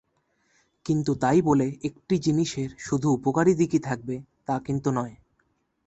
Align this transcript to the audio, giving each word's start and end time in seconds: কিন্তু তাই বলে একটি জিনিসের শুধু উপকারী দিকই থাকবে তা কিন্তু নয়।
কিন্তু 0.85 1.11
তাই 1.15 1.39
বলে 1.41 1.67
একটি 1.83 2.15
জিনিসের 2.17 2.69
শুধু 2.79 3.07
উপকারী 3.13 3.53
দিকই 3.53 3.79
থাকবে 3.79 4.15
তা 4.45 4.55
কিন্তু 4.59 4.89
নয়। 4.91 5.15